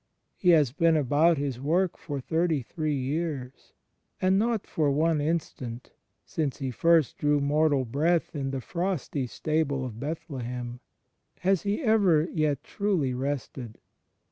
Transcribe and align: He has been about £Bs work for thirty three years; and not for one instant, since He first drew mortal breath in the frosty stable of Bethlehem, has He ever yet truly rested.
He 0.35 0.49
has 0.49 0.71
been 0.71 0.97
about 0.97 1.37
£Bs 1.37 1.59
work 1.59 1.95
for 1.95 2.19
thirty 2.19 2.63
three 2.63 2.95
years; 2.97 3.71
and 4.19 4.39
not 4.39 4.65
for 4.65 4.89
one 4.89 5.21
instant, 5.21 5.91
since 6.25 6.57
He 6.57 6.71
first 6.71 7.19
drew 7.19 7.39
mortal 7.39 7.85
breath 7.85 8.35
in 8.35 8.49
the 8.49 8.61
frosty 8.61 9.27
stable 9.27 9.85
of 9.85 9.99
Bethlehem, 9.99 10.79
has 11.41 11.61
He 11.61 11.83
ever 11.83 12.27
yet 12.33 12.63
truly 12.63 13.13
rested. 13.13 13.77